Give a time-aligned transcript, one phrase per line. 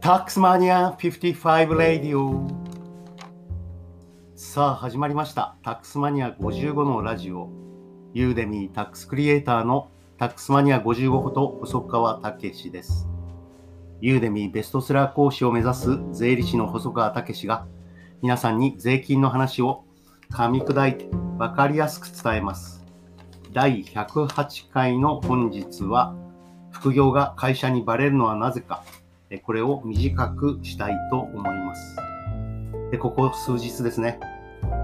[0.00, 2.48] タックスマニア55レディオ
[4.34, 5.56] さあ始まりました。
[5.62, 7.50] タックスマニア55のラジオ。
[8.14, 13.08] ユーデミータックスクリエイターのタックスマニア55こと細川武史です。
[14.00, 17.66] ユーデミーベストセラー講師を目指す税理士の細川武史が
[18.22, 19.84] 皆さんに税金の話を
[20.32, 22.86] 噛み砕いて分かりやすく伝えます。
[23.52, 26.16] 第108回の本日は
[26.70, 28.82] 副業が会社にバレるのはなぜか。
[29.38, 31.96] これを短くしたいと思います。
[32.90, 34.18] でここ数日ですね、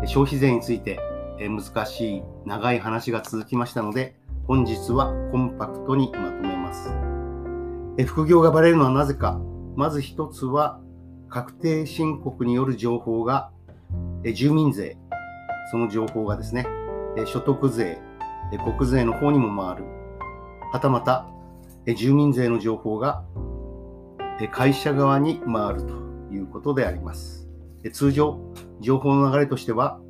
[0.04, 1.00] 消費税について
[1.38, 4.14] 難しい長い話が続きましたので、
[4.46, 6.90] 本日はコンパクトにまとめます。
[8.06, 9.40] 副業がバレるのはなぜか。
[9.74, 10.80] まず一つは、
[11.28, 13.50] 確定申告による情報が、
[14.34, 14.96] 住民税、
[15.70, 16.66] その情報がですね、
[17.26, 17.98] 所得税、
[18.64, 19.84] 国税の方にも回る。
[20.72, 21.26] はたまた、
[21.96, 23.24] 住民税の情報が
[24.52, 25.94] 会社側に回ると
[26.30, 27.48] いうことであります。
[27.92, 28.38] 通常、
[28.80, 30.00] 情報の流れとしては、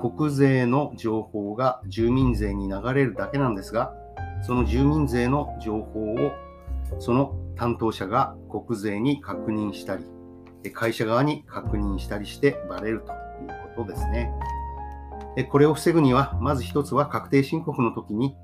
[0.00, 3.94] 国税の情報が住民税に流れるだけなんですが、
[4.42, 6.32] その住民税の情報を
[6.98, 10.04] その担当者が国税に確認したり、
[10.72, 13.14] 会社側に確認したりしてバレるとい
[13.46, 14.30] うことですね。
[15.50, 18.36] これを防ぐには、まず一つは確定申告の時に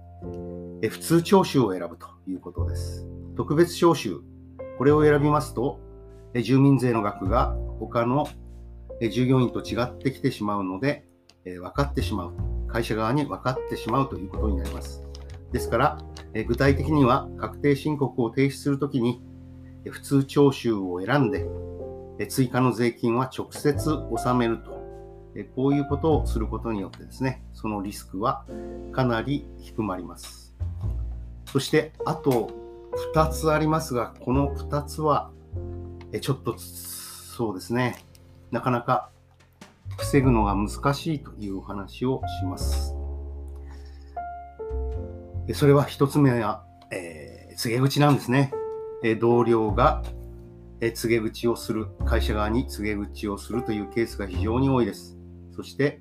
[0.89, 3.07] 普通徴収を選ぶということです。
[3.37, 4.21] 特別徴収
[4.79, 5.81] これを選びますと、
[6.35, 8.29] 住民税の額が他の
[9.11, 11.07] 従業員と違ってきてしまうので、
[11.45, 12.33] 分かってしまう。
[12.69, 15.03] 会社側に分かってしまうということになります。
[15.53, 15.99] ですから、
[16.47, 19.23] 具体的には確定申告を提出するときに、
[19.89, 21.47] 普通徴収を選んで、
[22.29, 24.77] 追加の税金は直接納めると。
[25.55, 28.47] こういうことをすることによってですね、そのリスクは
[28.93, 30.57] かなり低まります。
[31.45, 32.51] そして、あと
[33.15, 35.31] 2つありますが、この2つは、
[36.13, 37.99] えちょっとそうですね、
[38.51, 39.11] なかなか
[39.99, 42.95] 防ぐのが難しいというお話をします。
[45.55, 48.53] それは1つ目は、えー、告げ口なんですね。
[49.03, 50.03] え同僚が、
[50.81, 55.17] え告げ口をする、会社側に告げ口をするというケースが非常に多いです。
[55.55, 56.01] そして、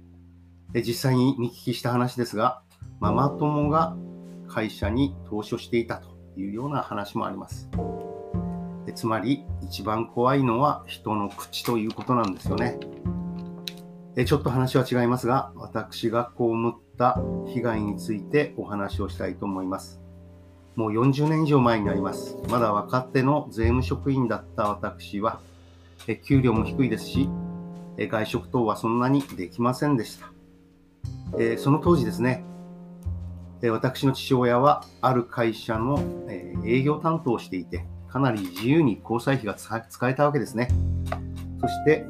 [0.74, 2.62] え実際に見聞きした話ですが、
[3.00, 3.96] ママ友が
[4.48, 6.15] 会社に投書していたと。
[6.38, 7.70] いうような話もあります。
[8.86, 12.80] でつまり一番怖いのは人の口ということなんですよね。
[14.16, 20.00] でちょっと話は違いますが、私が被った被害についてお話をしたいと思います。
[20.76, 22.38] もう40年以上前になります。
[22.50, 25.40] まだ若手の税務職員だった私は、
[26.08, 27.30] え給料も低いですし、
[27.98, 30.32] 外食等はそんなにできませんでした。
[31.40, 32.46] えその当時ですね、
[33.72, 36.00] 私の父親はある会社の
[36.66, 40.70] 営業担当をしていて、かなり自由に交際費が使えたわけですね。
[41.62, 42.06] そして、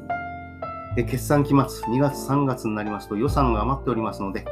[0.96, 4.44] 決算期末、2月3月になりますと予算が余っておりますので、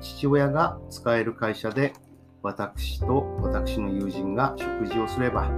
[0.00, 1.92] 父親が使える会社で
[2.42, 5.50] 私と私の友人が食事をすれば、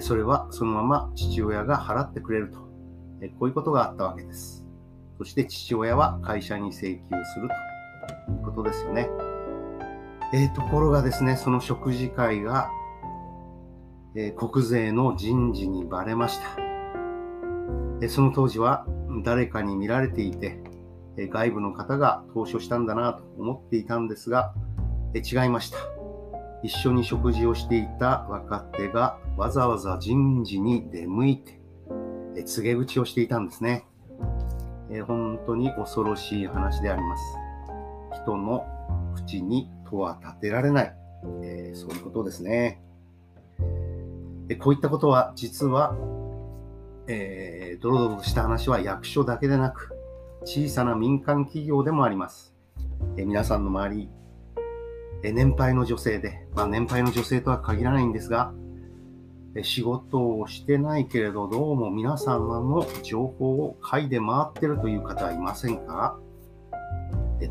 [0.00, 4.64] それはそのまま父親が払ってくれると、こういうことがあったわけです。
[5.18, 7.02] そして父親は会社に請求
[7.34, 7.48] する
[8.26, 9.08] ということですよね。
[10.32, 12.70] えー、ところがですね、その食事会が、
[14.14, 16.68] えー、国税の人事にバレました。
[18.00, 18.86] えその当時は
[19.24, 20.60] 誰かに見られていて、
[21.16, 24.54] え外部の方が投書したんだなと思っていたんですが、
[25.14, 25.78] え違いました。
[26.62, 31.60] 一緒に食事をしていた若手がわざわざ人事に出向いて、
[32.36, 33.84] え告げ口をしていたんですね。
[34.90, 37.22] え本当に恐ろしい話であります。
[38.22, 38.64] 人の
[39.16, 40.94] 口にとは立てられない、
[41.42, 42.82] えー、そういうことですね。
[44.46, 45.94] でこういったことは実は、
[47.06, 49.94] えー、ドロドロした話は役所だけでなく、
[50.44, 52.54] 小さな民間企業でもあります。
[53.16, 54.08] えー、皆さんの周り、
[55.22, 58.52] えー、年配の女性で、まあ、年配の女性とは限らないんですが、
[59.54, 66.18] え仕事をしてないけれど、どうも皆様の情報を嗅いで回ってるという方はいませんか？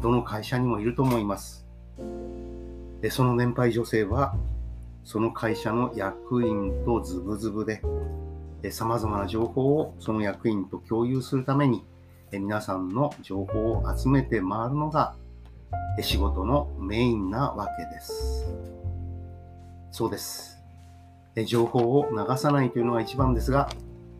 [0.02, 1.67] どの会社にもいると思います。
[3.02, 4.36] でその年配女性は
[5.04, 7.82] その会社の役員とズブズブで
[8.72, 11.86] さまざまな情報をその役員と共有するために
[12.32, 15.16] 皆さんの情報を集めて回るのが
[16.02, 18.46] 仕事のメインなわけです。
[19.92, 20.58] そうです。
[21.46, 23.70] 情報を流さないというのが一番ですが、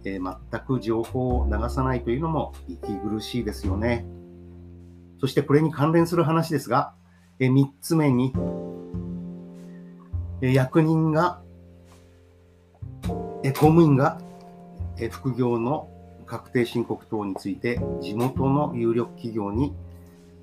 [0.04, 0.22] 全
[0.66, 4.06] く情報を流さないというのも息苦しいですよね。
[5.20, 6.94] そしてこれに関連する話ですが、
[7.40, 8.34] 3つ目に、
[10.42, 11.42] 役人が、
[13.44, 14.20] 公務員が
[15.12, 15.90] 副業の
[16.26, 19.74] 確定申告等について地元の有力企業に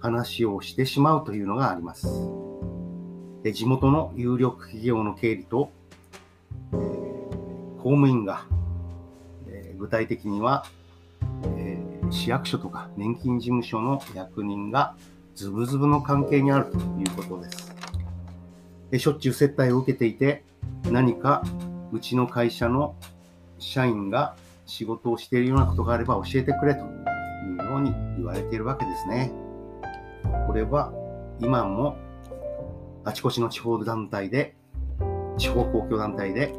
[0.01, 2.09] 話をしてしまうというのがあります。
[3.45, 5.71] 地元の有力企業の経理と、
[6.71, 8.47] 公務員が、
[9.79, 10.65] 具体的には、
[12.11, 14.97] 市役所とか年金事務所の役人が
[15.35, 17.74] ズブズブの関係にあるということです。
[18.95, 20.45] えしょっちゅう接待を受けていて
[20.91, 21.43] 何か
[21.93, 22.95] うちの会社の
[23.59, 24.37] 社員が
[24.67, 29.33] 仕事をしているようなことがあれば教えてくれというように言われているわけですね。
[30.47, 30.93] これは
[31.41, 31.97] 今も
[33.05, 34.55] あちこちの地方団体で、
[35.39, 36.55] 地方公共団体で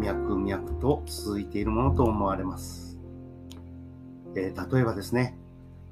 [0.00, 2.98] 脈々と続いているものと思われます。
[4.34, 5.38] えー、例えばですね、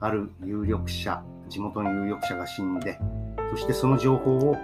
[0.01, 2.99] ある有力者、地元の有力者が死んで、
[3.53, 4.57] そしてその情報を、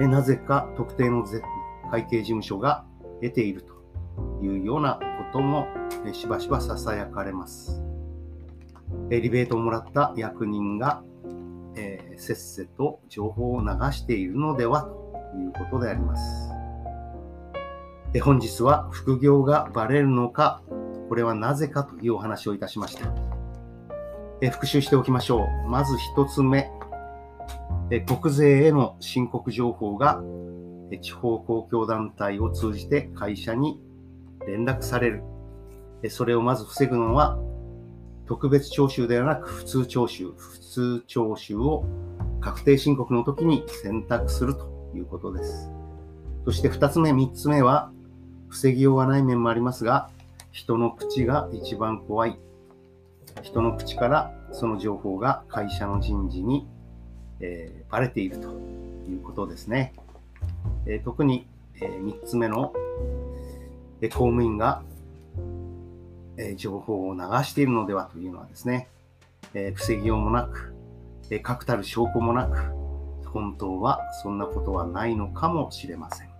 [0.00, 1.24] えなぜか特定の
[1.90, 2.86] 会計事務所が
[3.20, 5.68] 得ているというようなことも、
[6.12, 7.82] しばしば囁かれます。
[9.10, 11.02] リベートをもらった役人が、
[11.76, 16.50] えー、せっせと情報を流しているのではということであります。
[18.12, 20.62] え本日は副業がバレるのか、
[21.08, 23.12] これはなぜかというお話をいたしました。
[24.40, 25.68] え復習しておきましょう。
[25.68, 26.72] まず一つ目、
[27.98, 30.22] 国税への申告情報が
[31.02, 33.80] 地方公共団体を通じて会社に
[34.46, 35.24] 連絡される。
[36.08, 37.38] それをまず防ぐのは、
[38.26, 41.84] 特別徴収ではなく普通徴収、普通徴収を
[42.40, 45.70] 確定申告の時に選択するということです。
[46.44, 47.90] そして二つ目、三つ目は、
[48.48, 50.10] 防ぎようがない面もありますが、
[50.52, 52.38] 人の口が一番怖い。
[53.42, 56.66] 人の口からその情報が会社の人事に、
[57.40, 58.48] えー、バレていると
[59.08, 59.94] いうことですね。
[60.86, 61.46] えー、特に、
[61.76, 62.72] えー、3つ目の、
[64.02, 64.82] え公務員が、
[66.38, 68.88] え情報を流しているのではというのはですね、
[69.52, 70.74] え防ぎようもなく、
[71.30, 76.30] え確たる証拠もなく、本当はそんなことはないのかもしれません。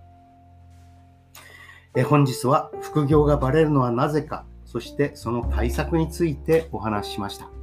[1.95, 7.60] え本日は副業がバレるのはなぜか、そしてその対策についてお話ししました。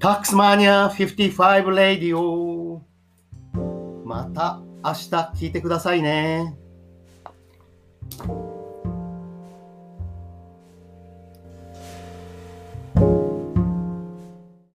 [0.00, 2.84] タックスマニア55レディオ
[4.04, 6.56] また明日聞いてくださいね。